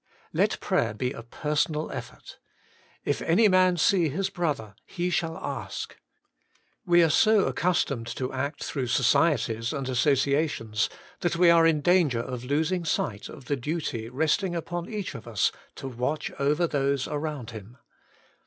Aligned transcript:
Let 0.33 0.59
prayer 0.59 0.95
be 0.95 1.11
a 1.11 1.21
personal 1.21 1.89
eifort. 1.89 2.37
If 3.05 3.21
any 3.21 3.47
man 3.47 3.77
sec 3.77 3.99
his 4.09 4.31
brother 4.31 4.73
he 4.87 5.11
shall 5.11 5.37
ask.' 5.37 5.95
We 6.87 7.03
are 7.03 7.09
so 7.11 7.45
accustomed 7.45 8.07
to 8.15 8.33
act 8.33 8.63
through 8.63 8.87
societies 8.87 9.73
and 9.73 9.87
associations 9.87 10.89
that 11.19 11.35
we 11.35 11.51
are 11.51 11.67
in 11.67 11.81
danger 11.81 12.19
of 12.21 12.43
losing 12.43 12.83
sight 12.83 13.29
of 13.29 13.45
the 13.45 13.55
duty 13.55 14.09
resting 14.09 14.55
upon 14.55 14.89
each 14.89 15.13
of 15.13 15.27
us 15.27 15.51
to 15.75 15.87
watch 15.87 16.31
over 16.39 16.65
those 16.65 17.07
around 17.07 17.51
him. 17.51 17.77